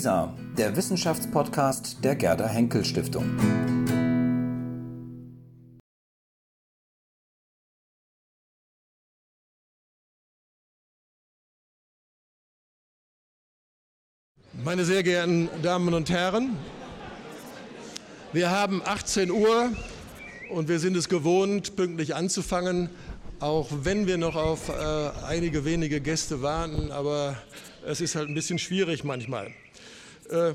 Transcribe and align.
WISA, 0.00 0.34
der 0.56 0.74
Wissenschaftspodcast 0.76 2.02
der 2.02 2.16
Gerda 2.16 2.48
Henkel 2.48 2.86
Stiftung. 2.86 3.36
Meine 14.64 14.86
sehr 14.86 15.02
geehrten 15.02 15.50
Damen 15.62 15.92
und 15.92 16.08
Herren, 16.08 16.56
wir 18.32 18.50
haben 18.50 18.80
18 18.82 19.30
Uhr 19.30 19.70
und 20.48 20.68
wir 20.70 20.78
sind 20.78 20.96
es 20.96 21.10
gewohnt, 21.10 21.76
pünktlich 21.76 22.14
anzufangen, 22.14 22.88
auch 23.38 23.68
wenn 23.82 24.06
wir 24.06 24.16
noch 24.16 24.36
auf 24.36 24.70
äh, 24.70 24.72
einige 25.26 25.66
wenige 25.66 26.00
Gäste 26.00 26.40
warten, 26.40 26.90
aber 26.90 27.36
es 27.86 28.00
ist 28.00 28.14
halt 28.14 28.30
ein 28.30 28.34
bisschen 28.34 28.58
schwierig 28.58 29.04
manchmal. 29.04 29.52
Äh, 30.30 30.54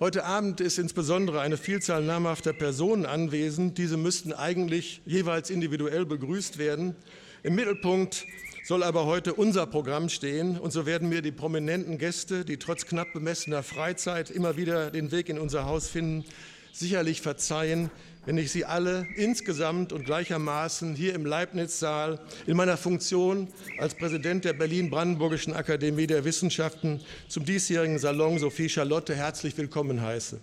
heute 0.00 0.24
Abend 0.24 0.62
ist 0.62 0.78
insbesondere 0.78 1.42
eine 1.42 1.58
Vielzahl 1.58 2.02
namhafter 2.02 2.54
Personen 2.54 3.04
anwesend. 3.04 3.76
Diese 3.76 3.98
müssten 3.98 4.32
eigentlich 4.32 5.02
jeweils 5.04 5.50
individuell 5.50 6.06
begrüßt 6.06 6.56
werden. 6.56 6.96
Im 7.42 7.54
Mittelpunkt 7.54 8.24
soll 8.64 8.82
aber 8.82 9.04
heute 9.04 9.34
unser 9.34 9.66
Programm 9.66 10.08
stehen. 10.08 10.58
Und 10.58 10.72
so 10.72 10.86
werden 10.86 11.10
mir 11.10 11.20
die 11.20 11.30
prominenten 11.30 11.98
Gäste, 11.98 12.46
die 12.46 12.56
trotz 12.56 12.86
knapp 12.86 13.12
bemessener 13.12 13.62
Freizeit 13.62 14.30
immer 14.30 14.56
wieder 14.56 14.90
den 14.90 15.12
Weg 15.12 15.28
in 15.28 15.38
unser 15.38 15.66
Haus 15.66 15.88
finden, 15.88 16.24
sicherlich 16.72 17.20
verzeihen, 17.20 17.90
wenn 18.24 18.38
ich 18.38 18.52
Sie 18.52 18.64
alle 18.64 19.06
insgesamt 19.16 19.92
und 19.92 20.04
gleichermaßen 20.04 20.94
hier 20.94 21.14
im 21.14 21.26
Leibniz-Saal 21.26 22.20
in 22.46 22.56
meiner 22.56 22.76
Funktion 22.76 23.48
als 23.78 23.94
Präsident 23.94 24.44
der 24.44 24.52
Berlin-Brandenburgischen 24.52 25.54
Akademie 25.54 26.06
der 26.06 26.24
Wissenschaften 26.24 27.00
zum 27.28 27.44
diesjährigen 27.44 27.98
Salon 27.98 28.38
Sophie 28.38 28.68
Charlotte 28.68 29.14
herzlich 29.14 29.58
willkommen 29.58 30.00
heiße. 30.02 30.38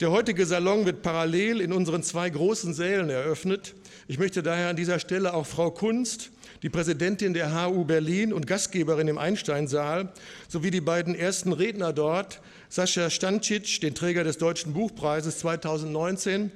Der 0.00 0.10
heutige 0.10 0.46
Salon 0.46 0.86
wird 0.86 1.02
parallel 1.02 1.60
in 1.60 1.72
unseren 1.72 2.02
zwei 2.02 2.30
großen 2.30 2.74
Sälen 2.74 3.10
eröffnet. 3.10 3.74
Ich 4.06 4.18
möchte 4.18 4.42
daher 4.42 4.68
an 4.68 4.76
dieser 4.76 4.98
Stelle 4.98 5.34
auch 5.34 5.46
Frau 5.46 5.70
Kunst, 5.70 6.30
die 6.62 6.68
Präsidentin 6.68 7.34
der 7.34 7.54
HU 7.54 7.84
Berlin 7.84 8.32
und 8.32 8.46
Gastgeberin 8.46 9.08
im 9.08 9.18
Einsteinsaal, 9.18 10.12
sowie 10.48 10.70
die 10.70 10.80
beiden 10.80 11.14
ersten 11.14 11.52
Redner 11.52 11.92
dort, 11.92 12.40
Sascha 12.68 13.10
Stancic, 13.10 13.80
den 13.80 13.94
Träger 13.94 14.24
des 14.24 14.38
Deutschen 14.38 14.72
Buchpreises 14.72 15.38
2019, 15.38 16.50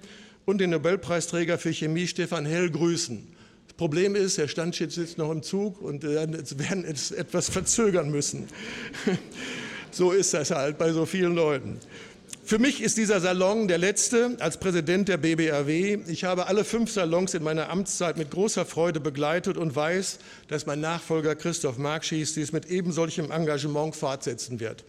und 0.48 0.62
den 0.62 0.70
Nobelpreisträger 0.70 1.58
für 1.58 1.74
Chemie 1.74 2.06
Stefan 2.06 2.46
Hell 2.46 2.70
grüßen. 2.70 3.22
Das 3.66 3.76
Problem 3.76 4.14
ist, 4.14 4.38
Herr 4.38 4.48
Stancic 4.48 4.90
sitzt 4.90 5.18
noch 5.18 5.30
im 5.30 5.42
Zug 5.42 5.78
und 5.82 6.02
wir 6.02 6.14
werden 6.14 6.86
es 6.86 7.10
etwas 7.10 7.50
verzögern 7.50 8.10
müssen. 8.10 8.48
So 9.90 10.12
ist 10.12 10.34
das 10.34 10.50
halt 10.50 10.76
bei 10.76 10.92
so 10.92 11.06
vielen 11.06 11.34
Leuten. 11.34 11.80
Für 12.44 12.58
mich 12.58 12.82
ist 12.82 12.98
dieser 12.98 13.20
Salon 13.20 13.68
der 13.68 13.78
letzte 13.78 14.36
als 14.38 14.60
Präsident 14.60 15.08
der 15.08 15.16
BBAW. 15.16 16.00
Ich 16.08 16.24
habe 16.24 16.46
alle 16.46 16.62
fünf 16.64 16.92
Salons 16.92 17.32
in 17.32 17.42
meiner 17.42 17.70
Amtszeit 17.70 18.18
mit 18.18 18.30
großer 18.30 18.66
Freude 18.66 19.00
begleitet 19.00 19.56
und 19.56 19.74
weiß, 19.74 20.18
dass 20.48 20.66
mein 20.66 20.82
Nachfolger 20.82 21.34
Christoph 21.36 21.78
Markschies 21.78 22.34
dies 22.34 22.52
mit 22.52 22.66
ebensolchem 22.66 23.30
Engagement 23.30 23.96
fortsetzen 23.96 24.60
wird. 24.60 24.84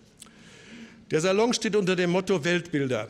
Der 1.12 1.22
Salon 1.22 1.54
steht 1.54 1.78
unter 1.78 1.96
dem 1.96 2.10
Motto 2.10 2.44
Weltbilder. 2.44 3.08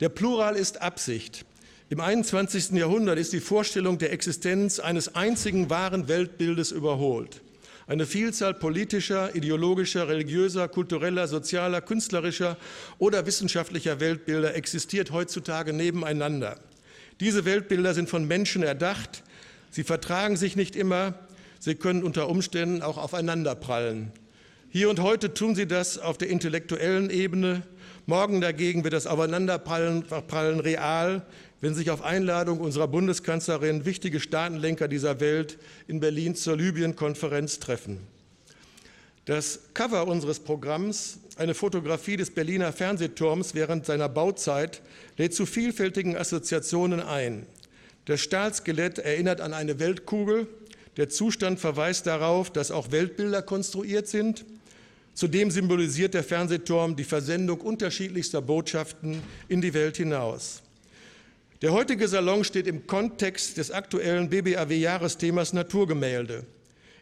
Der 0.00 0.10
Plural 0.10 0.56
ist 0.56 0.82
Absicht. 0.82 1.46
Im 1.92 2.00
21. 2.00 2.70
Jahrhundert 2.70 3.18
ist 3.18 3.34
die 3.34 3.40
Vorstellung 3.40 3.98
der 3.98 4.14
Existenz 4.14 4.78
eines 4.78 5.14
einzigen 5.14 5.68
wahren 5.68 6.08
Weltbildes 6.08 6.72
überholt. 6.72 7.42
Eine 7.86 8.06
Vielzahl 8.06 8.54
politischer, 8.54 9.36
ideologischer, 9.36 10.08
religiöser, 10.08 10.68
kultureller, 10.68 11.28
sozialer, 11.28 11.82
künstlerischer 11.82 12.56
oder 12.98 13.26
wissenschaftlicher 13.26 14.00
Weltbilder 14.00 14.54
existiert 14.54 15.10
heutzutage 15.10 15.74
nebeneinander. 15.74 16.58
Diese 17.20 17.44
Weltbilder 17.44 17.92
sind 17.92 18.08
von 18.08 18.26
Menschen 18.26 18.62
erdacht, 18.62 19.22
sie 19.70 19.84
vertragen 19.84 20.38
sich 20.38 20.56
nicht 20.56 20.76
immer, 20.76 21.12
sie 21.58 21.74
können 21.74 22.04
unter 22.04 22.30
Umständen 22.30 22.80
auch 22.80 22.96
aufeinanderprallen. 22.96 24.12
Hier 24.70 24.88
und 24.88 25.00
heute 25.00 25.34
tun 25.34 25.54
sie 25.54 25.66
das 25.66 25.98
auf 25.98 26.16
der 26.16 26.30
intellektuellen 26.30 27.10
Ebene, 27.10 27.64
morgen 28.06 28.40
dagegen 28.40 28.82
wird 28.82 28.94
das 28.94 29.06
Aufeinanderprallen 29.06 30.60
real, 30.60 31.26
wenn 31.62 31.74
sich 31.74 31.90
auf 31.90 32.02
Einladung 32.02 32.60
unserer 32.60 32.88
Bundeskanzlerin 32.88 33.86
wichtige 33.86 34.18
Staatenlenker 34.20 34.88
dieser 34.88 35.20
Welt 35.20 35.58
in 35.86 36.00
Berlin 36.00 36.34
zur 36.34 36.56
Libyen-Konferenz 36.56 37.60
treffen. 37.60 38.00
Das 39.26 39.60
Cover 39.72 40.08
unseres 40.08 40.40
Programms, 40.40 41.20
eine 41.36 41.54
Fotografie 41.54 42.16
des 42.16 42.32
Berliner 42.32 42.72
Fernsehturms 42.72 43.54
während 43.54 43.86
seiner 43.86 44.08
Bauzeit, 44.08 44.82
lädt 45.16 45.34
zu 45.34 45.46
vielfältigen 45.46 46.16
Assoziationen 46.16 47.00
ein. 47.00 47.46
Das 48.06 48.20
Stahlskelett 48.20 48.98
erinnert 48.98 49.40
an 49.40 49.54
eine 49.54 49.78
Weltkugel, 49.78 50.48
der 50.96 51.08
Zustand 51.10 51.60
verweist 51.60 52.08
darauf, 52.08 52.50
dass 52.50 52.72
auch 52.72 52.90
Weltbilder 52.90 53.40
konstruiert 53.40 54.08
sind. 54.08 54.44
Zudem 55.14 55.52
symbolisiert 55.52 56.14
der 56.14 56.24
Fernsehturm 56.24 56.96
die 56.96 57.04
Versendung 57.04 57.60
unterschiedlichster 57.60 58.42
Botschaften 58.42 59.22
in 59.46 59.60
die 59.60 59.74
Welt 59.74 59.96
hinaus. 59.96 60.61
Der 61.62 61.72
heutige 61.72 62.08
Salon 62.08 62.42
steht 62.42 62.66
im 62.66 62.88
Kontext 62.88 63.56
des 63.56 63.70
aktuellen 63.70 64.28
BBAW-Jahresthemas 64.30 65.52
Naturgemälde. 65.52 66.44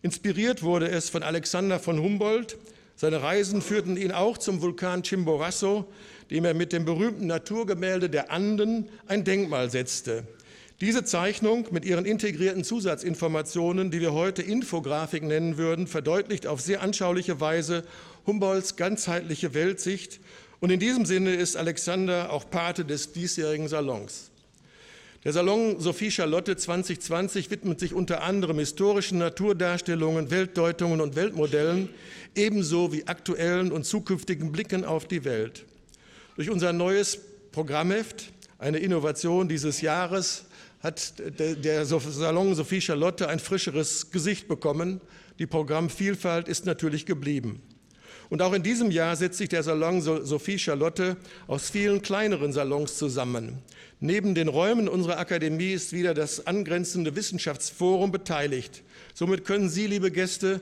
Inspiriert 0.02 0.62
wurde 0.62 0.90
es 0.90 1.08
von 1.08 1.22
Alexander 1.22 1.78
von 1.78 1.98
Humboldt. 1.98 2.58
Seine 2.94 3.22
Reisen 3.22 3.62
führten 3.62 3.96
ihn 3.96 4.12
auch 4.12 4.36
zum 4.36 4.60
Vulkan 4.60 5.02
Chimborazo, 5.02 5.86
dem 6.30 6.44
er 6.44 6.52
mit 6.52 6.74
dem 6.74 6.84
berühmten 6.84 7.26
Naturgemälde 7.26 8.10
der 8.10 8.30
Anden 8.30 8.90
ein 9.06 9.24
Denkmal 9.24 9.70
setzte. 9.70 10.24
Diese 10.82 11.04
Zeichnung 11.04 11.66
mit 11.70 11.86
ihren 11.86 12.04
integrierten 12.04 12.62
Zusatzinformationen, 12.62 13.90
die 13.90 14.02
wir 14.02 14.12
heute 14.12 14.42
Infografik 14.42 15.22
nennen 15.22 15.56
würden, 15.56 15.86
verdeutlicht 15.86 16.46
auf 16.46 16.60
sehr 16.60 16.82
anschauliche 16.82 17.40
Weise 17.40 17.82
Humboldts 18.26 18.76
ganzheitliche 18.76 19.54
Weltsicht. 19.54 20.20
Und 20.60 20.68
in 20.68 20.80
diesem 20.80 21.06
Sinne 21.06 21.32
ist 21.32 21.56
Alexander 21.56 22.30
auch 22.30 22.50
Pate 22.50 22.84
des 22.84 23.12
diesjährigen 23.12 23.66
Salons. 23.66 24.29
Der 25.22 25.34
Salon 25.34 25.78
Sophie 25.78 26.10
Charlotte 26.10 26.56
2020 26.56 27.50
widmet 27.50 27.78
sich 27.78 27.92
unter 27.92 28.22
anderem 28.22 28.58
historischen 28.58 29.18
Naturdarstellungen, 29.18 30.30
Weltdeutungen 30.30 31.02
und 31.02 31.14
Weltmodellen, 31.14 31.90
ebenso 32.34 32.90
wie 32.90 33.06
aktuellen 33.06 33.70
und 33.70 33.84
zukünftigen 33.84 34.50
Blicken 34.50 34.82
auf 34.82 35.06
die 35.06 35.26
Welt. 35.26 35.66
Durch 36.36 36.48
unser 36.48 36.72
neues 36.72 37.18
Programmheft, 37.52 38.32
eine 38.58 38.78
Innovation 38.78 39.46
dieses 39.46 39.82
Jahres, 39.82 40.46
hat 40.82 41.12
der 41.18 41.84
Salon 41.84 42.54
Sophie 42.54 42.80
Charlotte 42.80 43.28
ein 43.28 43.40
frischeres 43.40 44.10
Gesicht 44.10 44.48
bekommen. 44.48 45.02
Die 45.38 45.46
Programmvielfalt 45.46 46.48
ist 46.48 46.64
natürlich 46.64 47.04
geblieben. 47.04 47.60
Und 48.30 48.42
auch 48.42 48.52
in 48.52 48.62
diesem 48.62 48.92
Jahr 48.92 49.16
setzt 49.16 49.38
sich 49.38 49.48
der 49.48 49.64
Salon 49.64 50.00
Sophie 50.00 50.58
Charlotte 50.58 51.16
aus 51.48 51.68
vielen 51.68 52.00
kleineren 52.00 52.52
Salons 52.52 52.96
zusammen. 52.96 53.58
Neben 53.98 54.36
den 54.36 54.46
Räumen 54.46 54.88
unserer 54.88 55.18
Akademie 55.18 55.72
ist 55.72 55.92
wieder 55.92 56.14
das 56.14 56.46
angrenzende 56.46 57.16
Wissenschaftsforum 57.16 58.12
beteiligt. 58.12 58.82
Somit 59.14 59.44
können 59.44 59.68
Sie, 59.68 59.88
liebe 59.88 60.12
Gäste, 60.12 60.60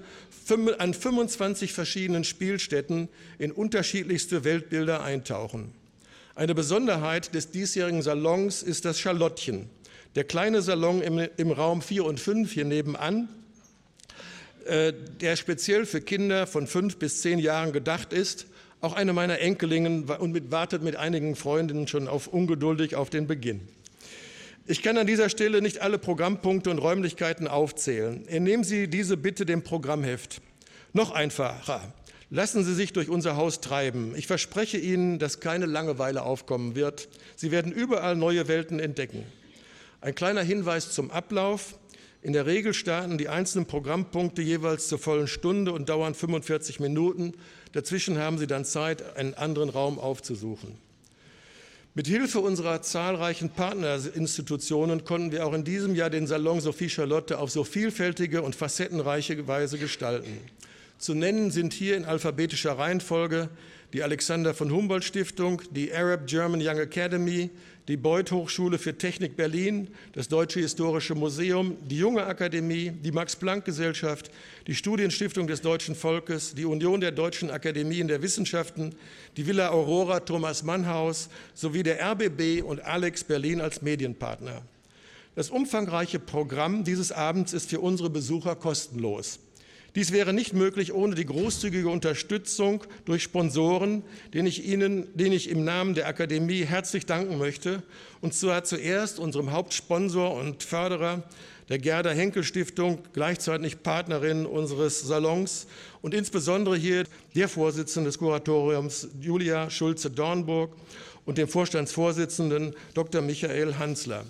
an 0.79 0.95
25 0.95 1.75
verschiedenen 1.75 2.25
Spielstätten 2.25 3.09
in 3.39 3.53
unterschiedlichste 3.53 4.45
Weltbilder 4.45 5.03
eintauchen. 5.05 5.73
Eine 6.35 6.55
Besonderheit 6.55 7.35
des 7.35 7.51
diesjährigen 7.51 8.01
Salons 8.01 8.63
ist 8.63 8.87
das 8.87 8.99
Charlottchen. 8.99 9.69
Der 10.15 10.25
kleine 10.25 10.63
Salon 10.63 11.03
im, 11.03 11.19
im 11.37 11.51
Raum 11.51 11.83
4 11.83 12.07
und 12.07 12.19
5 12.19 12.51
hier 12.51 12.65
nebenan, 12.65 13.29
der 14.69 15.37
speziell 15.37 15.87
für 15.87 16.01
Kinder 16.01 16.47
von 16.47 16.67
fünf 16.67 16.99
bis 16.99 17.23
zehn 17.23 17.39
Jahren 17.39 17.73
gedacht 17.73 18.13
ist 18.13 18.47
auch 18.81 18.95
eine 18.95 19.13
meiner 19.13 19.41
mit, 19.41 20.51
wartet 20.53 20.83
mit 20.83 20.97
einigen 20.97 21.35
Freundinnen 21.35 21.89
schon 21.89 22.07
auf, 22.07 22.29
ungeduldig 22.29 22.95
auf 22.95 23.11
den 23.11 23.27
Beginn. 23.27 23.61
Ich 24.67 24.83
kann 24.83 24.99
an 24.99 25.07
dieser 25.07 25.31
Stelle 25.31 25.63
nicht 25.63 25.81
alle 25.81 25.99
Programmpunkte 25.99 26.71
und 26.71 26.79
Räumlichkeiten 26.79 27.49
aufzählen. 27.49 28.29
Entnehmen 28.29 28.65
Sie 28.65 28.89
diese 28.89 29.17
bitte 29.17 29.47
dem 29.47 29.63
Programmheft. 29.63 30.41
Noch 30.93 31.11
einfacher. 31.11 31.93
Lassen 32.31 32.63
Sie 32.63 32.75
sich 32.75 32.93
durch 32.93 33.09
unser 33.09 33.37
Haus 33.37 33.61
treiben. 33.61 34.15
Ich 34.15 34.27
verspreche 34.27 34.77
Ihnen, 34.77 35.19
dass 35.19 35.41
keine 35.41 35.65
Langeweile 35.67 36.23
aufkommen 36.23 36.75
wird. 36.75 37.09
Sie 37.35 37.51
werden 37.51 37.73
überall 37.73 38.15
neue 38.15 38.47
Welten 38.47 38.79
entdecken. 38.79 39.25
Ein 40.03 40.15
kleiner 40.15 40.43
Hinweis 40.43 40.93
zum 40.93 41.11
Ablauf. 41.11 41.75
In 42.29 42.35
der 42.35 42.45
Regel 42.45 42.75
starten 42.75 43.17
die 43.17 43.31
einzelnen 43.31 43.65
Programmpunkte 43.65 44.43
jeweils 44.43 44.89
zur 44.89 44.99
vollen 44.99 45.29
Stunde 45.29 45.73
und 45.73 45.89
dauern 45.89 46.15
45 46.15 46.79
Minuten. 46.79 47.33
Dazwischen 47.73 48.19
haben 48.19 48.37
Sie 48.37 48.47
dann 48.47 48.67
Zeit, 48.67 49.17
einen 49.17 49.33
anderen 49.33 49.71
Raum 49.71 49.99
aufzusuchen. 49.99 50.77
Mit 51.95 52.07
Hilfe 52.07 52.41
unserer 52.41 52.83
zahlreichen 52.83 53.49
Partnerinstitutionen 53.49 55.07
konnten 55.07 55.33
wir 55.33 55.47
auch 55.47 55.55
in 55.55 55.65
diesem 55.65 55.95
Jahr 55.95 56.11
den 56.11 56.27
Salon 56.27 56.61
Sophie 56.61 56.91
Charlotte 56.91 57.39
auf 57.39 57.51
so 57.51 57.65
vielfältige 57.65 58.43
und 58.43 58.55
facettenreiche 58.55 59.49
Weise 59.49 59.79
gestalten. 59.79 60.37
Zu 60.99 61.15
nennen 61.15 61.51
sind 61.51 61.73
hier 61.73 61.97
in 61.97 62.05
alphabetischer 62.05 62.77
Reihenfolge 62.77 63.49
die 63.93 64.03
Alexander 64.03 64.55
von 64.55 64.71
Humboldt 64.71 65.05
Stiftung, 65.05 65.63
die 65.71 65.93
Arab 65.93 66.27
German 66.27 66.61
Young 66.61 66.79
Academy, 66.79 67.51
die 67.89 67.97
Beuth 67.97 68.33
Hochschule 68.33 68.79
für 68.79 68.97
Technik 68.97 69.35
Berlin, 69.35 69.89
das 70.13 70.29
Deutsche 70.29 70.61
Historische 70.61 71.15
Museum, 71.15 71.79
die 71.89 71.97
Junge 71.97 72.27
Akademie, 72.27 72.91
die 72.91 73.13
Max 73.13 73.35
Planck 73.35 73.65
Gesellschaft, 73.65 74.31
die 74.67 74.75
Studienstiftung 74.75 75.47
des 75.47 75.63
deutschen 75.63 75.95
Volkes, 75.95 76.55
die 76.55 76.67
Union 76.67 77.01
der 77.01 77.13
deutschen 77.13 77.51
Akademien 77.51 78.07
der 78.07 78.21
Wissenschaften, 78.21 78.95
die 79.39 79.47
Villa 79.47 79.71
Aurora 79.71 80.21
Thomas 80.21 80.63
Mann 80.63 80.87
Haus 80.87 81.31
sowie 81.55 81.83
der 81.83 81.99
RBB 82.13 82.63
und 82.63 82.85
Alex 82.85 83.25
Berlin 83.25 83.63
als 83.63 83.81
Medienpartner. 83.81 84.63
Das 85.35 85.49
umfangreiche 85.49 86.19
Programm 86.19 86.85
dieses 86.85 87.11
Abends 87.11 87.55
ist 87.55 87.71
für 87.71 87.81
unsere 87.81 88.11
Besucher 88.11 88.55
kostenlos. 88.55 89.39
Dies 89.95 90.13
wäre 90.13 90.33
nicht 90.33 90.53
möglich 90.53 90.93
ohne 90.93 91.15
die 91.15 91.25
großzügige 91.25 91.89
Unterstützung 91.89 92.85
durch 93.05 93.23
Sponsoren, 93.23 94.03
denen 94.35 94.47
ich 94.47 94.67
Ihnen, 94.67 95.07
denen 95.15 95.33
ich 95.33 95.49
im 95.49 95.65
Namen 95.65 95.95
der 95.95 96.07
Akademie 96.07 96.65
herzlich 96.65 97.07
danken 97.07 97.39
möchte. 97.39 97.83
Und 98.21 98.35
zwar 98.35 98.65
zuerst 98.65 99.19
unserem 99.19 99.51
Hauptsponsor 99.51 100.35
und 100.35 100.63
Förderer, 100.63 101.23
der 101.69 101.79
Gerda 101.79 102.11
Henkel 102.11 102.45
Stiftung, 102.45 102.99
gleichzeitig 103.13 103.83
Partnerin 103.83 104.47
unseres 104.47 105.01
Salons 105.01 105.67
und 106.01 106.15
insbesondere 106.15 106.77
hier 106.77 107.05
der 107.35 107.49
Vorsitzende 107.49 108.09
des 108.09 108.19
Kuratoriums 108.19 109.09
Julia 109.21 109.69
Schulze-Dornburg 109.69 110.75
und 111.27 111.39
dem 111.39 111.49
Vorstandsvorsitzenden 111.49 112.75
Dr. 112.95 113.21
Michael 113.21 113.75
Hansler. 113.79 114.25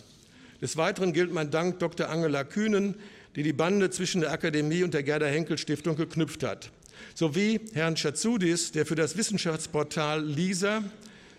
Des 0.61 0.77
Weiteren 0.77 1.13
gilt 1.13 1.33
mein 1.33 1.53
Dank 1.53 1.79
Dr. 1.79 2.09
Angela 2.09 2.43
Kühnen, 2.43 2.97
die 3.37 3.43
die 3.43 3.53
Bande 3.53 3.91
zwischen 3.91 4.21
der 4.21 4.33
Akademie 4.33 4.83
und 4.83 4.95
der 4.95 5.03
Gerda 5.03 5.27
Henkel 5.27 5.59
Stiftung 5.59 5.97
geknüpft 5.97 6.43
hat, 6.43 6.71
sowie 7.15 7.61
Herrn 7.73 7.97
Chazoudis, 7.97 8.73
der 8.73 8.87
für 8.87 8.95
das 8.95 9.17
Wissenschaftsportal 9.17 10.25
LISA 10.25 10.83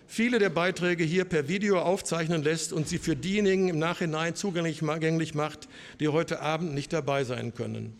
viele 0.06 0.38
der 0.38 0.50
Beiträge 0.50 1.04
hier 1.04 1.24
per 1.24 1.48
Video 1.48 1.80
aufzeichnen 1.80 2.42
lässt 2.42 2.72
und 2.72 2.88
sie 2.88 2.98
für 2.98 3.14
diejenigen 3.14 3.68
im 3.68 3.78
Nachhinein 3.78 4.34
zugänglich 4.34 4.82
macht, 5.34 5.68
die 6.00 6.08
heute 6.08 6.40
Abend 6.40 6.74
nicht 6.74 6.92
dabei 6.92 7.24
sein 7.24 7.54
können. 7.54 7.96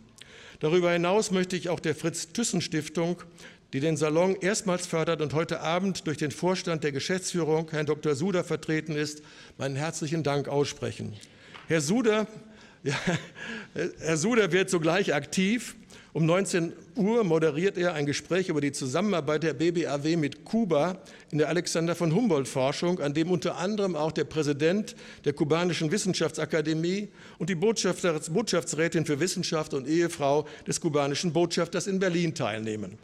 Darüber 0.59 0.91
hinaus 0.91 1.31
möchte 1.31 1.55
ich 1.55 1.69
auch 1.69 1.79
der 1.79 1.95
Fritz-Thyssen-Stiftung, 1.95 3.23
die 3.73 3.79
den 3.79 3.95
Salon 3.95 4.35
erstmals 4.35 4.85
fördert 4.85 5.21
und 5.21 5.33
heute 5.33 5.61
Abend 5.61 6.05
durch 6.05 6.17
den 6.17 6.31
Vorstand 6.31 6.83
der 6.83 6.91
Geschäftsführung, 6.91 7.71
Herrn 7.71 7.85
Dr. 7.85 8.15
Suder, 8.15 8.43
vertreten 8.43 8.95
ist, 8.95 9.23
meinen 9.57 9.77
herzlichen 9.77 10.23
Dank 10.23 10.49
aussprechen. 10.49 11.13
Herr 11.67 11.81
Suder 11.81 12.27
ja, 12.83 12.95
Herr 13.99 14.17
Suder 14.17 14.51
wird 14.51 14.69
sogleich 14.69 15.13
aktiv. 15.13 15.75
Um 16.13 16.25
19 16.25 16.73
Uhr 16.95 17.23
moderiert 17.23 17.77
er 17.77 17.93
ein 17.93 18.05
Gespräch 18.05 18.49
über 18.49 18.59
die 18.59 18.73
Zusammenarbeit 18.73 19.43
der 19.43 19.53
BBAW 19.53 20.17
mit 20.17 20.43
Kuba 20.43 20.97
in 21.31 21.37
der 21.37 21.47
Alexander 21.47 21.95
von 21.95 22.13
Humboldt 22.13 22.49
Forschung, 22.49 22.99
an 22.99 23.13
dem 23.13 23.31
unter 23.31 23.57
anderem 23.57 23.95
auch 23.95 24.11
der 24.11 24.25
Präsident 24.25 24.95
der 25.23 25.31
kubanischen 25.31 25.89
Wissenschaftsakademie 25.89 27.07
und 27.37 27.49
die 27.49 27.55
Botschaftsrätin 27.55 29.05
für 29.05 29.21
Wissenschaft 29.21 29.73
und 29.73 29.87
Ehefrau 29.87 30.45
des 30.67 30.81
kubanischen 30.81 31.31
Botschafters 31.31 31.87
in 31.87 31.99
Berlin 31.99 32.35
teilnehmen. 32.35 32.97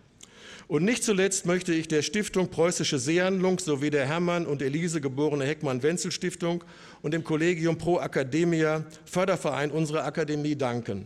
Und 0.68 0.83
nicht 0.83 1.06
zuletzt 1.06 1.45
möchte 1.45 1.74
ich 1.74 1.88
der 1.88 2.01
Stiftung 2.01 2.50
Preußische 2.50 3.00
Seehandlung 3.00 3.57
sowie 3.57 3.89
der 3.89 4.06
Hermann 4.06 4.45
und 4.45 4.62
Elise 4.62 5.00
geborene 5.00 5.45
Heckmann-Wenzel 5.45 6.12
Stiftung 6.12 6.62
und 7.01 7.13
dem 7.13 7.23
Kollegium 7.23 7.77
Pro 7.77 7.99
Academia 7.99 8.85
Förderverein 9.05 9.71
unserer 9.71 10.05
Akademie 10.05 10.55
danken. 10.55 11.05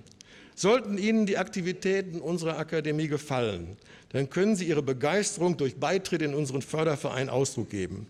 Sollten 0.55 0.97
Ihnen 0.97 1.25
die 1.25 1.37
Aktivitäten 1.37 2.21
unserer 2.21 2.57
Akademie 2.57 3.07
gefallen, 3.07 3.77
dann 4.09 4.29
können 4.29 4.55
Sie 4.55 4.65
Ihre 4.65 4.83
Begeisterung 4.83 5.57
durch 5.57 5.77
Beitritt 5.77 6.21
in 6.21 6.35
unseren 6.35 6.61
Förderverein 6.61 7.29
Ausdruck 7.29 7.69
geben. 7.69 8.07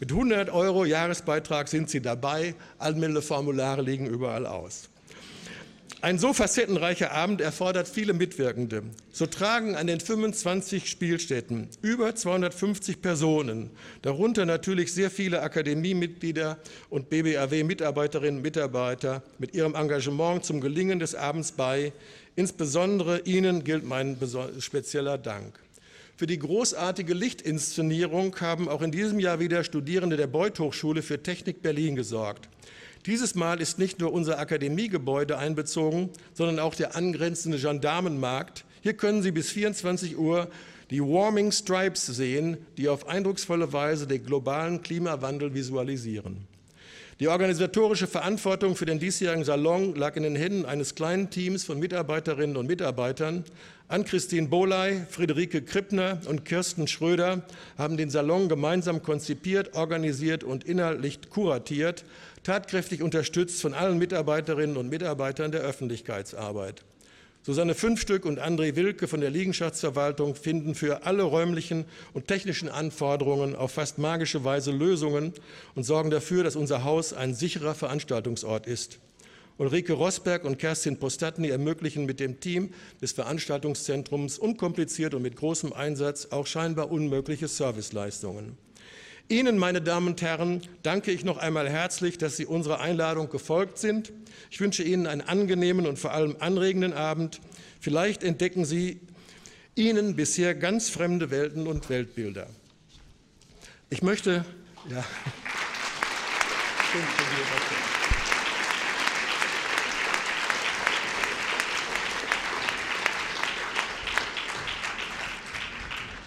Mit 0.00 0.10
100 0.10 0.50
Euro 0.50 0.84
Jahresbeitrag 0.84 1.68
sind 1.68 1.88
Sie 1.88 2.00
dabei. 2.00 2.54
Anmeldeformulare 2.78 3.82
liegen 3.82 4.06
überall 4.06 4.46
aus. 4.46 4.90
Ein 6.04 6.18
so 6.18 6.34
facettenreicher 6.34 7.12
Abend 7.12 7.40
erfordert 7.40 7.88
viele 7.88 8.12
Mitwirkende. 8.12 8.82
So 9.10 9.24
tragen 9.24 9.74
an 9.74 9.86
den 9.86 10.00
25 10.00 10.90
Spielstätten 10.90 11.70
über 11.80 12.14
250 12.14 13.00
Personen, 13.00 13.70
darunter 14.02 14.44
natürlich 14.44 14.92
sehr 14.92 15.10
viele 15.10 15.40
Akademiemitglieder 15.40 16.58
und 16.90 17.08
BBAW-Mitarbeiterinnen 17.08 18.36
und 18.36 18.42
Mitarbeiter, 18.42 19.22
mit 19.38 19.54
ihrem 19.54 19.74
Engagement 19.74 20.44
zum 20.44 20.60
Gelingen 20.60 20.98
des 20.98 21.14
Abends 21.14 21.52
bei. 21.52 21.94
Insbesondere 22.36 23.20
Ihnen 23.20 23.64
gilt 23.64 23.86
mein 23.86 24.18
spezieller 24.58 25.16
Dank. 25.16 25.58
Für 26.18 26.26
die 26.26 26.38
großartige 26.38 27.14
Lichtinszenierung 27.14 28.38
haben 28.42 28.68
auch 28.68 28.82
in 28.82 28.92
diesem 28.92 29.20
Jahr 29.20 29.40
wieder 29.40 29.64
Studierende 29.64 30.18
der 30.18 30.26
Beuth 30.26 30.60
Hochschule 30.60 31.00
für 31.00 31.22
Technik 31.22 31.62
Berlin 31.62 31.96
gesorgt. 31.96 32.50
Dieses 33.06 33.34
Mal 33.34 33.60
ist 33.60 33.78
nicht 33.78 34.00
nur 34.00 34.14
unser 34.14 34.38
Akademiegebäude 34.38 35.36
einbezogen, 35.36 36.08
sondern 36.32 36.58
auch 36.58 36.74
der 36.74 36.96
angrenzende 36.96 37.58
Gendarmenmarkt. 37.58 38.64
Hier 38.80 38.94
können 38.94 39.22
Sie 39.22 39.30
bis 39.30 39.50
24 39.50 40.16
Uhr 40.16 40.48
die 40.90 41.02
Warming 41.02 41.52
Stripes 41.52 42.06
sehen, 42.06 42.56
die 42.78 42.88
auf 42.88 43.06
eindrucksvolle 43.06 43.74
Weise 43.74 44.06
den 44.06 44.24
globalen 44.24 44.82
Klimawandel 44.82 45.52
visualisieren. 45.52 46.46
Die 47.20 47.28
organisatorische 47.28 48.06
Verantwortung 48.06 48.74
für 48.74 48.86
den 48.86 48.98
diesjährigen 48.98 49.44
Salon 49.44 49.94
lag 49.94 50.16
in 50.16 50.22
den 50.22 50.34
Händen 50.34 50.64
eines 50.64 50.94
kleinen 50.94 51.30
Teams 51.30 51.62
von 51.62 51.78
Mitarbeiterinnen 51.78 52.56
und 52.56 52.66
Mitarbeitern. 52.66 53.44
Ann-Christine 53.86 54.48
Boley, 54.48 55.02
Friederike 55.10 55.62
Krippner 55.62 56.20
und 56.26 56.44
Kirsten 56.44 56.88
Schröder 56.88 57.42
haben 57.76 57.96
den 57.98 58.10
Salon 58.10 58.48
gemeinsam 58.48 59.02
konzipiert, 59.02 59.74
organisiert 59.74 60.42
und 60.42 60.64
inhaltlich 60.64 61.20
kuratiert 61.30 62.04
tatkräftig 62.44 63.02
unterstützt 63.02 63.60
von 63.60 63.74
allen 63.74 63.98
Mitarbeiterinnen 63.98 64.76
und 64.76 64.88
Mitarbeitern 64.88 65.50
der 65.50 65.62
Öffentlichkeitsarbeit. 65.62 66.82
Susanne 67.42 67.74
Fünfstück 67.74 68.24
und 68.24 68.40
André 68.40 68.74
Wilke 68.74 69.06
von 69.06 69.20
der 69.20 69.28
Liegenschaftsverwaltung 69.28 70.34
finden 70.34 70.74
für 70.74 71.04
alle 71.04 71.24
räumlichen 71.24 71.84
und 72.14 72.26
technischen 72.26 72.70
Anforderungen 72.70 73.54
auf 73.54 73.72
fast 73.72 73.98
magische 73.98 74.44
Weise 74.44 74.70
Lösungen 74.70 75.34
und 75.74 75.82
sorgen 75.82 76.08
dafür, 76.08 76.42
dass 76.42 76.56
unser 76.56 76.84
Haus 76.84 77.12
ein 77.12 77.34
sicherer 77.34 77.74
Veranstaltungsort 77.74 78.66
ist. 78.66 78.98
Ulrike 79.58 79.92
Rosberg 79.92 80.44
und 80.44 80.58
Kerstin 80.58 80.98
Postatny 80.98 81.48
ermöglichen 81.48 82.06
mit 82.06 82.18
dem 82.18 82.40
Team 82.40 82.70
des 83.02 83.12
Veranstaltungszentrums 83.12 84.38
unkompliziert 84.38 85.14
und 85.14 85.20
mit 85.20 85.36
großem 85.36 85.72
Einsatz 85.72 86.28
auch 86.30 86.46
scheinbar 86.46 86.90
unmögliche 86.90 87.46
Serviceleistungen. 87.46 88.56
Ihnen, 89.30 89.56
meine 89.56 89.80
Damen 89.80 90.08
und 90.08 90.20
Herren, 90.20 90.60
danke 90.82 91.10
ich 91.10 91.24
noch 91.24 91.38
einmal 91.38 91.68
herzlich, 91.68 92.18
dass 92.18 92.36
Sie 92.36 92.44
unserer 92.44 92.80
Einladung 92.80 93.30
gefolgt 93.30 93.78
sind. 93.78 94.12
Ich 94.50 94.60
wünsche 94.60 94.82
Ihnen 94.82 95.06
einen 95.06 95.22
angenehmen 95.22 95.86
und 95.86 95.98
vor 95.98 96.12
allem 96.12 96.36
anregenden 96.40 96.92
Abend. 96.92 97.40
Vielleicht 97.80 98.22
entdecken 98.22 98.66
Sie 98.66 99.00
Ihnen 99.76 100.14
bisher 100.14 100.54
ganz 100.54 100.90
fremde 100.90 101.30
Welten 101.30 101.66
und 101.66 101.88
Weltbilder. 101.88 102.48
Ich 103.88 104.02
möchte, 104.02 104.44
ja. 104.90 105.04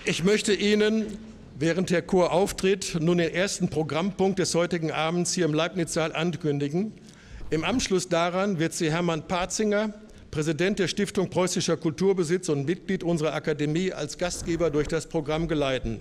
Ich 0.04 0.24
möchte 0.24 0.54
Ihnen 0.54 1.37
während 1.60 1.90
der 1.90 2.04
Chor 2.04 2.32
auftritt, 2.32 2.98
nun 3.00 3.18
den 3.18 3.34
ersten 3.34 3.70
Programmpunkt 3.70 4.40
des 4.40 4.54
heutigen 4.54 4.92
Abends 4.92 5.34
hier 5.34 5.46
im 5.46 5.54
Leibniz-Saal 5.54 6.14
ankündigen. 6.14 6.94
Im 7.50 7.64
Anschluss 7.64 8.10
daran 8.10 8.60
wird 8.60 8.74
sie 8.74 8.92
Hermann 8.92 9.28
Patzinger, 9.28 9.94
Präsident 10.30 10.78
der 10.78 10.88
Stiftung 10.88 11.30
Preußischer 11.30 11.78
Kulturbesitz 11.78 12.50
und 12.50 12.66
Mitglied 12.66 13.04
unserer 13.04 13.34
Akademie, 13.34 13.92
als 13.92 14.18
Gastgeber 14.18 14.70
durch 14.70 14.88
das 14.88 15.08
Programm 15.08 15.48
geleiten. 15.48 16.00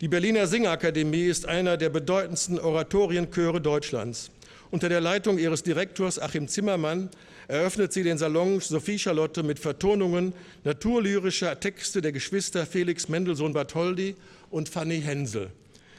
Die 0.00 0.08
Berliner 0.08 0.46
Singakademie 0.46 1.26
ist 1.26 1.46
einer 1.46 1.76
der 1.76 1.88
bedeutendsten 1.88 2.58
Oratorienchöre 2.58 3.60
Deutschlands. 3.60 4.30
Unter 4.70 4.88
der 4.88 5.00
Leitung 5.00 5.38
ihres 5.38 5.62
Direktors 5.62 6.18
Achim 6.18 6.48
Zimmermann 6.48 7.08
eröffnet 7.46 7.92
sie 7.92 8.02
den 8.02 8.18
Salon 8.18 8.58
Sophie 8.60 8.98
Charlotte 8.98 9.42
mit 9.42 9.58
Vertonungen 9.58 10.32
naturlyrischer 10.64 11.60
Texte 11.60 12.00
der 12.00 12.12
Geschwister 12.12 12.66
Felix 12.66 13.08
Mendelssohn 13.08 13.52
Bartholdy 13.52 14.16
und 14.52 14.68
Fanny 14.68 15.00
Hensel. 15.00 15.50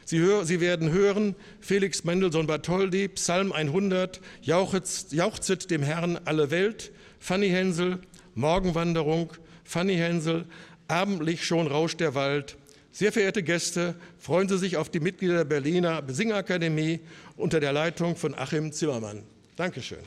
Sie, 0.06 0.20
hör, 0.20 0.46
Sie, 0.46 0.60
werden 0.60 0.92
hören 0.92 1.36
Felix 1.60 2.04
Mendelssohn 2.04 2.48
Bartholdy, 2.48 3.08
Psalm 3.10 3.52
100, 3.52 4.22
jauchzet, 4.42 5.12
jauchzet 5.12 5.72
dem 5.72 5.82
Herrn 5.82 6.20
alle 6.26 6.52
Welt, 6.52 6.92
Fanny 7.20 7.50
Hensel, 7.50 8.00
Morgenwanderung, 8.36 9.32
Fanny 9.64 9.96
Hensel, 9.96 10.46
abendlich 10.88 11.46
schon 11.46 11.68
rauscht 11.68 12.00
der 12.00 12.16
Wald. 12.16 12.58
Sehr 12.92 13.12
verehrte 13.12 13.44
Gäste, 13.44 13.96
freuen 14.20 14.48
Sie 14.48 14.58
sich 14.58 14.78
auf 14.78 14.90
die 14.90 15.00
Mitglieder 15.00 15.38
der 15.38 15.46
Berliner 15.46 16.04
Singakademie 16.08 17.00
unter 17.38 17.60
der 17.60 17.74
Leitung 17.74 18.16
von 18.16 18.36
Achim 18.36 18.72
Zimmermann. 18.72 19.24
Dankeschön. 19.56 20.00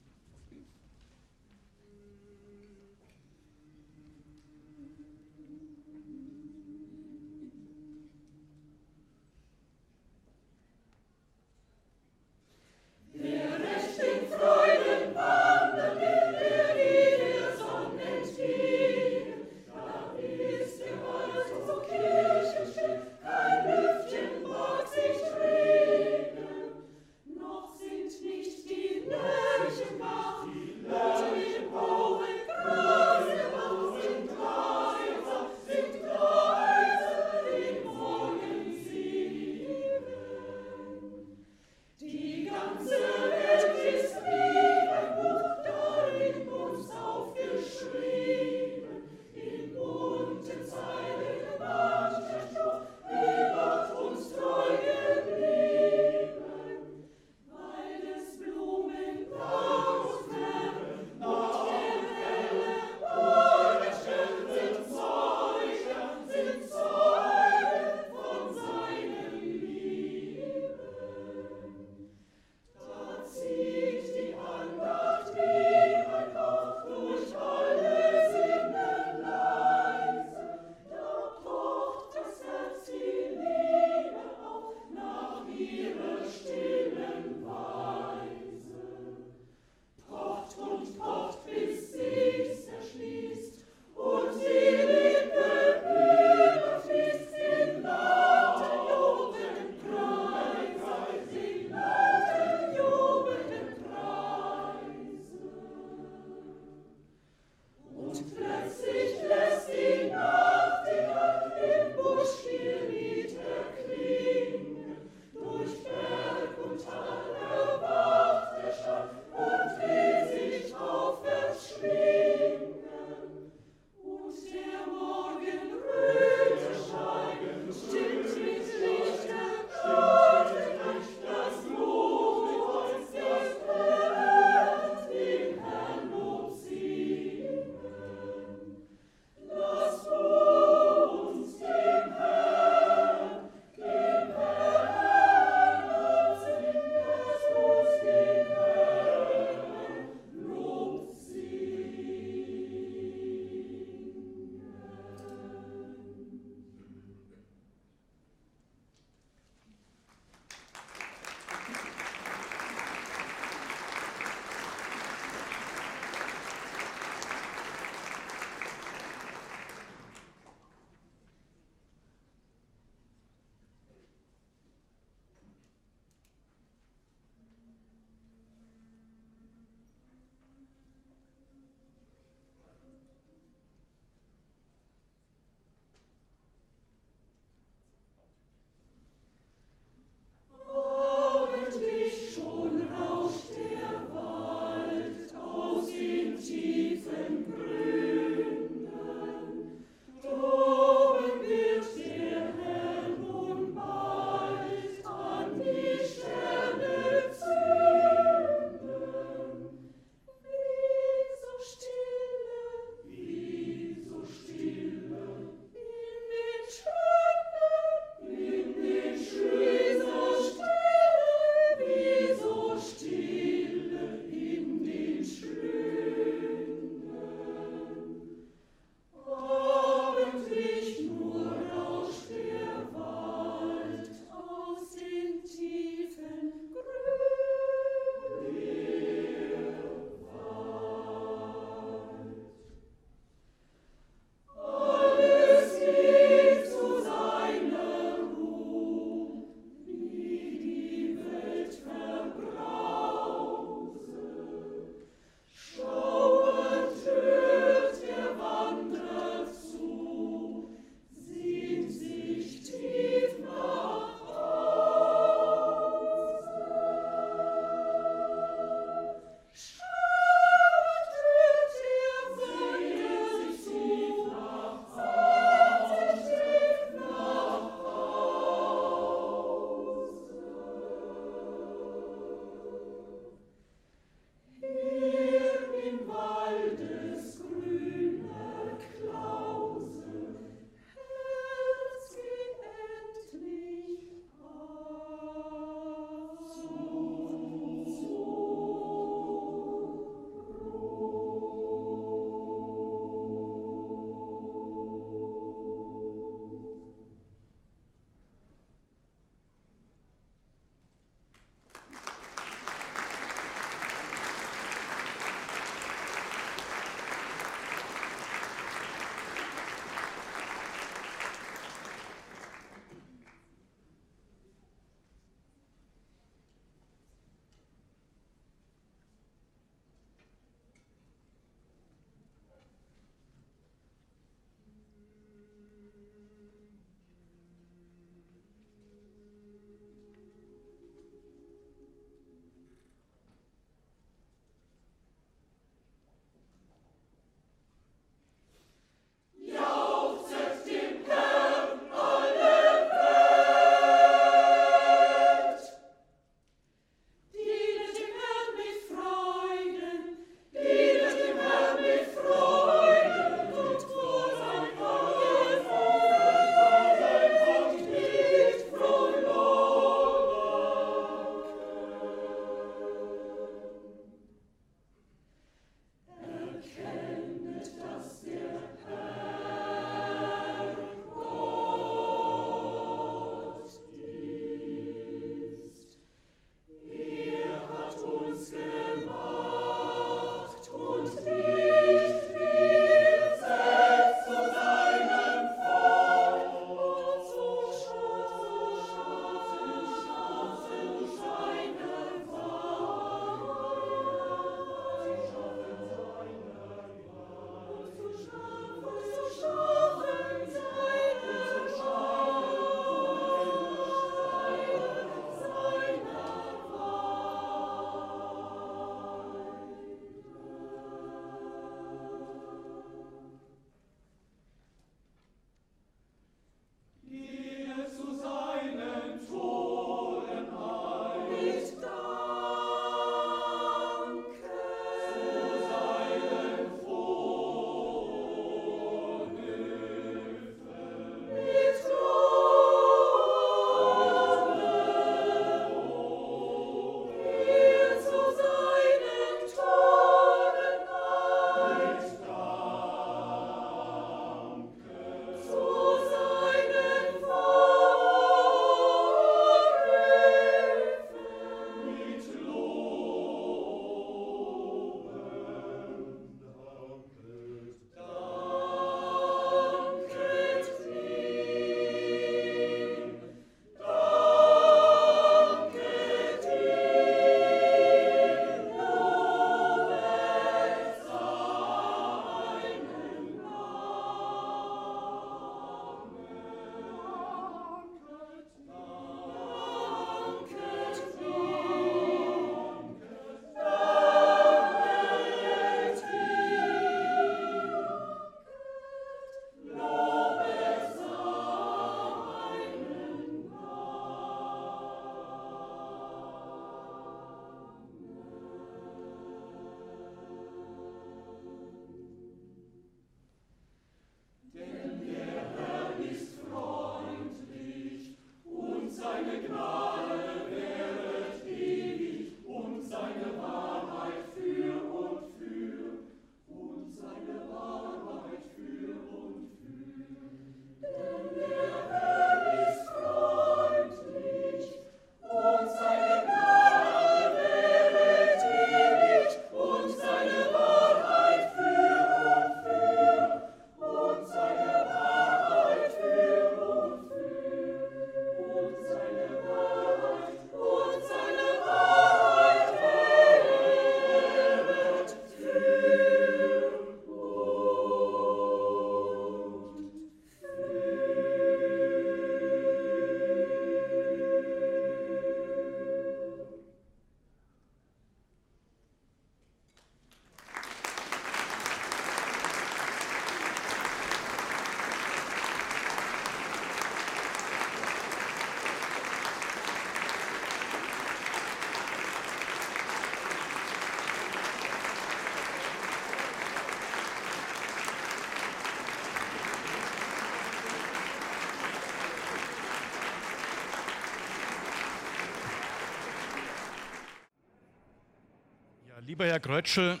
Lieber 599.22 599.34
Herr 599.34 599.38
Grötschel, 599.38 600.00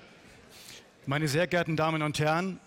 meine 1.06 1.28
sehr 1.28 1.46
geehrten 1.46 1.76
Damen 1.76 2.02
und 2.02 2.18
Herren, 2.18 2.58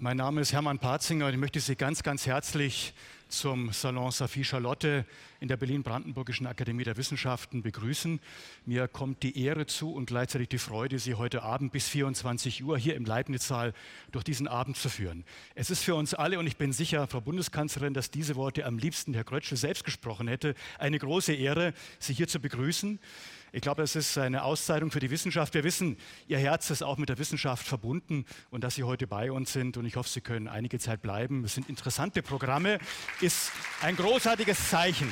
mein 0.00 0.16
Name 0.16 0.40
ist 0.40 0.52
Hermann 0.52 0.80
Patzinger 0.80 1.26
und 1.26 1.32
ich 1.32 1.38
möchte 1.38 1.60
Sie 1.60 1.76
ganz, 1.76 2.02
ganz 2.02 2.26
herzlich 2.26 2.92
zum 3.28 3.72
Salon 3.72 4.10
Sophie 4.10 4.42
Charlotte 4.42 5.04
in 5.44 5.48
der 5.48 5.58
Berlin-Brandenburgischen 5.58 6.46
Akademie 6.46 6.84
der 6.84 6.96
Wissenschaften 6.96 7.60
begrüßen. 7.60 8.18
Mir 8.64 8.88
kommt 8.88 9.22
die 9.22 9.38
Ehre 9.44 9.66
zu 9.66 9.92
und 9.92 10.06
gleichzeitig 10.06 10.48
die 10.48 10.56
Freude, 10.56 10.98
Sie 10.98 11.16
heute 11.16 11.42
Abend 11.42 11.70
bis 11.70 11.86
24 11.86 12.64
Uhr 12.64 12.78
hier 12.78 12.94
im 12.94 13.04
Leibniz-Saal 13.04 13.74
durch 14.10 14.24
diesen 14.24 14.48
Abend 14.48 14.78
zu 14.78 14.88
führen. 14.88 15.22
Es 15.54 15.68
ist 15.68 15.84
für 15.84 15.96
uns 15.96 16.14
alle, 16.14 16.38
und 16.38 16.46
ich 16.46 16.56
bin 16.56 16.72
sicher, 16.72 17.06
Frau 17.08 17.20
Bundeskanzlerin, 17.20 17.92
dass 17.92 18.10
diese 18.10 18.36
Worte 18.36 18.64
am 18.64 18.78
liebsten 18.78 19.12
Herr 19.12 19.24
Krötschel 19.24 19.58
selbst 19.58 19.84
gesprochen 19.84 20.28
hätte, 20.28 20.54
eine 20.78 20.98
große 20.98 21.34
Ehre, 21.34 21.74
Sie 21.98 22.14
hier 22.14 22.26
zu 22.26 22.40
begrüßen. 22.40 22.98
Ich 23.54 23.60
glaube, 23.60 23.82
es 23.84 23.94
ist 23.94 24.18
eine 24.18 24.42
Auszeichnung 24.42 24.90
für 24.90 24.98
die 24.98 25.10
Wissenschaft. 25.10 25.54
Wir 25.54 25.62
wissen, 25.62 25.96
Ihr 26.26 26.38
Herz 26.38 26.70
ist 26.70 26.82
auch 26.82 26.98
mit 26.98 27.08
der 27.08 27.18
Wissenschaft 27.18 27.64
verbunden 27.64 28.24
und 28.50 28.64
dass 28.64 28.74
Sie 28.74 28.82
heute 28.82 29.06
bei 29.06 29.30
uns 29.30 29.52
sind. 29.52 29.76
Und 29.76 29.86
ich 29.86 29.94
hoffe, 29.94 30.08
Sie 30.08 30.22
können 30.22 30.48
einige 30.48 30.80
Zeit 30.80 31.02
bleiben. 31.02 31.44
Es 31.44 31.54
sind 31.54 31.68
interessante 31.68 32.20
Programme, 32.20 32.80
ist 33.20 33.52
ein 33.80 33.94
großartiges 33.94 34.70
Zeichen. 34.70 35.08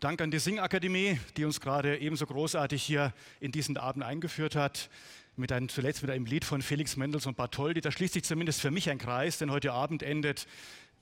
Dank 0.00 0.20
an 0.20 0.30
die 0.30 0.38
Singakademie, 0.38 1.18
die 1.38 1.46
uns 1.46 1.58
gerade 1.58 1.96
ebenso 1.96 2.26
großartig 2.26 2.82
hier 2.82 3.14
in 3.40 3.50
diesen 3.50 3.78
Abend 3.78 4.04
eingeführt 4.04 4.54
hat 4.54 4.90
mit 5.36 5.52
einem, 5.52 5.70
zuletzt 5.70 6.02
mit 6.02 6.10
einem 6.10 6.26
Lied 6.26 6.44
von 6.44 6.60
Felix 6.60 6.98
Mendelssohn 6.98 7.34
Bartholdy. 7.34 7.80
Da 7.80 7.90
schließt 7.90 8.12
sich 8.12 8.24
zumindest 8.24 8.60
für 8.60 8.70
mich 8.70 8.90
ein 8.90 8.98
Kreis, 8.98 9.38
denn 9.38 9.50
heute 9.50 9.72
Abend 9.72 10.02
endet 10.02 10.46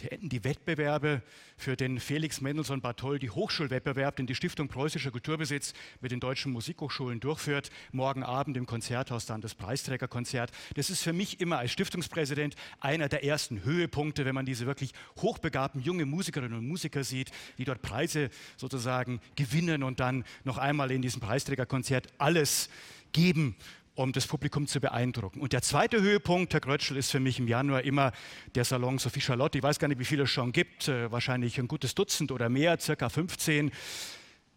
die 0.00 0.28
die 0.28 0.44
Wettbewerbe 0.44 1.22
für 1.56 1.76
den 1.76 2.00
Felix 2.00 2.40
Mendelssohn 2.40 2.80
Bartholdy 2.80 3.28
Hochschulwettbewerb, 3.28 4.16
den 4.16 4.26
die 4.26 4.34
Stiftung 4.34 4.68
Preußischer 4.68 5.10
Kulturbesitz 5.10 5.72
mit 6.00 6.10
den 6.12 6.20
deutschen 6.20 6.52
Musikhochschulen 6.52 7.20
durchführt. 7.20 7.70
Morgen 7.92 8.22
Abend 8.22 8.56
im 8.56 8.66
Konzerthaus 8.66 9.26
dann 9.26 9.40
das 9.40 9.54
Preisträgerkonzert. 9.54 10.50
Das 10.74 10.90
ist 10.90 11.02
für 11.02 11.12
mich 11.12 11.40
immer 11.40 11.58
als 11.58 11.70
Stiftungspräsident 11.70 12.56
einer 12.80 13.08
der 13.08 13.24
ersten 13.24 13.64
Höhepunkte, 13.64 14.24
wenn 14.24 14.34
man 14.34 14.46
diese 14.46 14.66
wirklich 14.66 14.92
hochbegabten 15.20 15.80
junge 15.80 16.06
Musikerinnen 16.06 16.58
und 16.58 16.66
Musiker 16.66 17.04
sieht, 17.04 17.30
die 17.58 17.64
dort 17.64 17.82
Preise 17.82 18.30
sozusagen 18.56 19.20
gewinnen 19.36 19.82
und 19.82 20.00
dann 20.00 20.24
noch 20.44 20.58
einmal 20.58 20.90
in 20.90 21.02
diesem 21.02 21.20
Preisträgerkonzert 21.20 22.08
alles 22.18 22.68
geben 23.12 23.56
um 23.94 24.12
das 24.12 24.26
Publikum 24.26 24.66
zu 24.66 24.80
beeindrucken. 24.80 25.40
Und 25.40 25.52
der 25.52 25.62
zweite 25.62 26.00
Höhepunkt, 26.00 26.52
Herr 26.52 26.60
Grötschel, 26.60 26.96
ist 26.96 27.10
für 27.10 27.20
mich 27.20 27.38
im 27.38 27.46
Januar 27.46 27.82
immer 27.82 28.12
der 28.54 28.64
Salon 28.64 28.98
Sophie 28.98 29.20
Charlotte. 29.20 29.56
Ich 29.58 29.62
weiß 29.62 29.78
gar 29.78 29.88
nicht, 29.88 30.00
wie 30.00 30.04
viele 30.04 30.24
es 30.24 30.30
schon 30.30 30.52
gibt, 30.52 30.88
äh, 30.88 31.10
wahrscheinlich 31.12 31.58
ein 31.58 31.68
gutes 31.68 31.94
Dutzend 31.94 32.32
oder 32.32 32.48
mehr, 32.48 32.78
circa 32.80 33.08
15. 33.08 33.70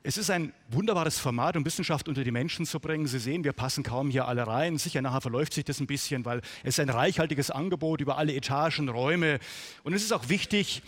Es 0.04 0.18
ist 0.18 0.30
ein 0.30 0.54
wunderbares 0.70 1.20
Format, 1.20 1.58
um 1.58 1.66
Wissenschaft 1.66 2.08
unter 2.08 2.24
die 2.24 2.32
Menschen 2.32 2.66
zu 2.66 2.80
bringen. 2.80 3.08
Sie 3.08 3.20
sehen, 3.20 3.44
wir 3.44 3.54
passen 3.54 3.84
kaum 3.84 4.10
hier 4.10 4.28
alle 4.28 4.48
rein. 4.48 4.78
Sicher, 4.78 5.02
nachher 5.02 5.22
verläuft 5.22 5.54
sich 5.54 5.66
das 5.66 5.80
ein 5.82 5.88
bisschen, 5.88 6.24
weil 6.24 6.42
es 6.64 6.80
ein 6.80 6.90
reichhaltiges 6.90 7.52
Angebot 7.52 8.00
über 8.00 8.18
alle 8.18 8.34
Etagen, 8.34 8.88
Räume. 8.90 9.40
Und 9.84 9.94
es 9.94 10.04
ist 10.04 10.14
auch 10.14 10.30
wichtig, 10.30 10.82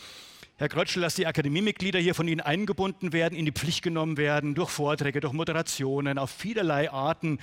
Herr 0.60 0.68
Krötschel, 0.68 1.02
dass 1.02 1.16
die 1.16 1.26
Akademiemitglieder 1.26 2.00
hier 2.00 2.14
von 2.14 2.28
Ihnen 2.28 2.42
eingebunden 2.42 3.14
werden, 3.14 3.34
in 3.34 3.46
die 3.46 3.54
Pflicht 3.54 3.82
genommen 3.82 4.18
werden, 4.18 4.56
durch 4.56 4.70
Vorträge, 4.70 5.22
durch 5.22 5.32
Moderationen, 5.32 6.18
auf 6.18 6.32
vielerlei 6.32 6.92
Arten, 6.92 7.40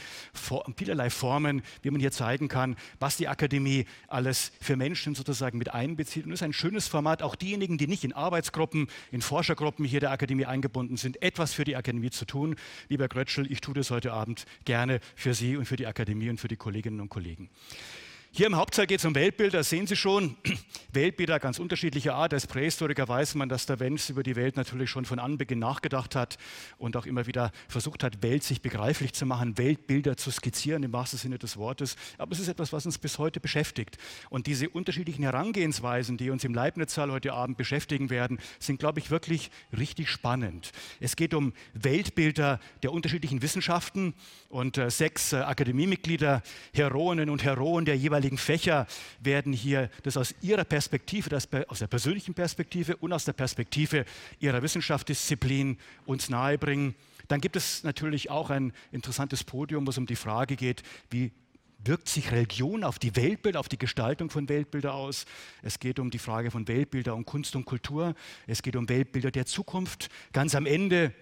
vielerlei 0.76 1.08
Formen, 1.08 1.62
wie 1.80 1.90
man 1.90 1.98
hier 1.98 2.10
zeigen 2.10 2.48
kann, 2.48 2.76
was 3.00 3.16
die 3.16 3.26
Akademie 3.26 3.86
alles 4.08 4.52
für 4.60 4.76
Menschen 4.76 5.14
sozusagen 5.14 5.56
mit 5.56 5.72
einbezieht. 5.72 6.26
Und 6.26 6.32
es 6.32 6.40
ist 6.40 6.44
ein 6.44 6.52
schönes 6.52 6.88
Format, 6.88 7.22
auch 7.22 7.36
diejenigen, 7.36 7.78
die 7.78 7.86
nicht 7.86 8.04
in 8.04 8.12
Arbeitsgruppen, 8.12 8.86
in 9.10 9.22
Forschergruppen 9.22 9.86
hier 9.86 10.00
der 10.00 10.10
Akademie 10.10 10.44
eingebunden 10.44 10.98
sind, 10.98 11.22
etwas 11.22 11.54
für 11.54 11.64
die 11.64 11.74
Akademie 11.74 12.10
zu 12.10 12.26
tun. 12.26 12.54
Lieber 12.90 13.08
Krötschel, 13.08 13.50
ich 13.50 13.62
tue 13.62 13.72
das 13.72 13.90
heute 13.90 14.12
Abend 14.12 14.44
gerne 14.66 15.00
für 15.14 15.32
Sie 15.32 15.56
und 15.56 15.64
für 15.64 15.76
die 15.76 15.86
Akademie 15.86 16.28
und 16.28 16.38
für 16.38 16.48
die 16.48 16.56
Kolleginnen 16.56 17.00
und 17.00 17.08
Kollegen. 17.08 17.48
Hier 18.36 18.48
im 18.48 18.56
Hauptsaal 18.56 18.86
geht 18.86 18.98
es 18.98 19.06
um 19.06 19.14
Weltbilder, 19.14 19.60
das 19.60 19.70
sehen 19.70 19.86
Sie 19.86 19.96
schon. 19.96 20.36
Weltbilder 20.92 21.40
ganz 21.40 21.58
unterschiedlicher 21.58 22.14
Art. 22.14 22.34
Als 22.34 22.46
Prähistoriker 22.46 23.08
weiß 23.08 23.34
man, 23.34 23.48
dass 23.48 23.64
der 23.64 23.78
Mensch 23.78 24.10
über 24.10 24.22
die 24.22 24.36
Welt 24.36 24.56
natürlich 24.56 24.90
schon 24.90 25.06
von 25.06 25.18
Anbeginn 25.18 25.58
nachgedacht 25.58 26.14
hat 26.14 26.36
und 26.76 26.98
auch 26.98 27.06
immer 27.06 27.26
wieder 27.26 27.50
versucht 27.66 28.02
hat, 28.02 28.22
Welt 28.22 28.42
sich 28.42 28.60
begreiflich 28.60 29.14
zu 29.14 29.24
machen, 29.24 29.56
Weltbilder 29.56 30.18
zu 30.18 30.30
skizzieren 30.30 30.82
im 30.82 30.92
wahrsten 30.92 31.18
Sinne 31.18 31.38
des 31.38 31.56
Wortes. 31.56 31.96
Aber 32.18 32.32
es 32.32 32.38
ist 32.38 32.48
etwas, 32.48 32.74
was 32.74 32.84
uns 32.84 32.98
bis 32.98 33.16
heute 33.16 33.40
beschäftigt. 33.40 33.96
Und 34.28 34.46
diese 34.46 34.68
unterschiedlichen 34.68 35.22
Herangehensweisen, 35.22 36.18
die 36.18 36.28
uns 36.28 36.44
im 36.44 36.52
Leibniz-Saal 36.52 37.12
heute 37.12 37.32
Abend 37.32 37.56
beschäftigen 37.56 38.10
werden, 38.10 38.38
sind, 38.58 38.78
glaube 38.78 38.98
ich, 39.00 39.10
wirklich 39.10 39.50
richtig 39.74 40.10
spannend. 40.10 40.72
Es 41.00 41.16
geht 41.16 41.32
um 41.32 41.54
Weltbilder 41.72 42.60
der 42.82 42.92
unterschiedlichen 42.92 43.40
Wissenschaften 43.40 44.12
und 44.50 44.76
äh, 44.76 44.90
sechs 44.90 45.32
äh, 45.32 45.36
Akademiemitglieder, 45.36 46.42
Heroinnen 46.74 47.30
und 47.30 47.42
Heroen 47.42 47.86
der 47.86 47.96
jeweiligen 47.96 48.25
jeweiligen 48.26 48.38
Fächer 48.38 48.86
werden 49.20 49.52
hier 49.52 49.88
das 50.02 50.16
aus 50.16 50.34
ihrer 50.42 50.64
Perspektive, 50.64 51.30
das 51.30 51.48
aus 51.68 51.78
der 51.78 51.86
persönlichen 51.86 52.34
Perspektive 52.34 52.96
und 52.96 53.12
aus 53.12 53.24
der 53.24 53.32
Perspektive 53.32 54.04
ihrer 54.40 54.62
Wissenschaftsdisziplin 54.62 55.78
uns 56.06 56.28
nahebringen. 56.28 56.94
Dann 57.28 57.40
gibt 57.40 57.56
es 57.56 57.84
natürlich 57.84 58.30
auch 58.30 58.50
ein 58.50 58.72
interessantes 58.92 59.44
Podium, 59.44 59.86
wo 59.86 59.90
es 59.90 59.98
um 59.98 60.06
die 60.06 60.16
Frage 60.16 60.56
geht, 60.56 60.82
wie 61.10 61.32
wirkt 61.84 62.08
sich 62.08 62.32
Religion 62.32 62.82
auf 62.82 62.98
die 62.98 63.14
Weltbilder, 63.14 63.60
auf 63.60 63.68
die 63.68 63.78
Gestaltung 63.78 64.28
von 64.28 64.48
Weltbilder 64.48 64.94
aus. 64.94 65.24
Es 65.62 65.78
geht 65.78 66.00
um 66.00 66.10
die 66.10 66.18
Frage 66.18 66.50
von 66.50 66.66
Weltbilder 66.66 67.14
und 67.14 67.26
Kunst 67.26 67.54
und 67.54 67.64
Kultur. 67.64 68.14
Es 68.48 68.62
geht 68.62 68.74
um 68.74 68.88
Weltbilder 68.88 69.30
der 69.30 69.46
Zukunft. 69.46 70.08
Ganz 70.32 70.56
am 70.56 70.66
Ende 70.66 71.12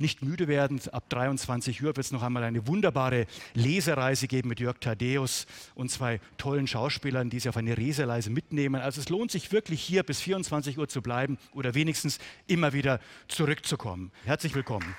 nicht 0.00 0.22
müde 0.22 0.48
werden. 0.48 0.80
Ab 0.92 1.08
23 1.08 1.82
Uhr 1.82 1.88
wird 1.88 1.98
es 1.98 2.12
noch 2.12 2.22
einmal 2.22 2.44
eine 2.44 2.66
wunderbare 2.66 3.26
Lesereise 3.54 4.28
geben 4.28 4.48
mit 4.48 4.60
Jörg 4.60 4.78
Thaddeus 4.80 5.46
und 5.74 5.90
zwei 5.90 6.20
tollen 6.36 6.66
Schauspielern, 6.66 7.30
die 7.30 7.40
Sie 7.40 7.48
auf 7.48 7.56
eine 7.56 7.74
Lesereise 7.74 8.30
mitnehmen. 8.30 8.80
Also 8.80 9.00
es 9.00 9.08
lohnt 9.08 9.30
sich 9.30 9.52
wirklich 9.52 9.82
hier 9.82 10.02
bis 10.02 10.20
24 10.20 10.78
Uhr 10.78 10.88
zu 10.88 11.02
bleiben 11.02 11.38
oder 11.52 11.74
wenigstens 11.74 12.18
immer 12.46 12.72
wieder 12.72 13.00
zurückzukommen. 13.28 14.10
Herzlich 14.24 14.54
willkommen. 14.54 14.94